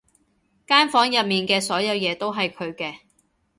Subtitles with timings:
[0.65, 3.01] 間房入面嘅所有嘢都係佢嘅